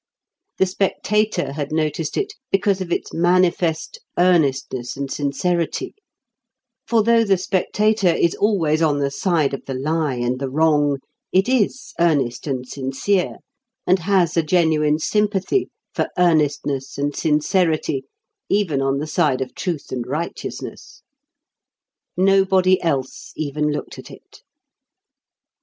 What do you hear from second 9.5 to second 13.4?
of the lie and the wrong, it is earnest and sincere,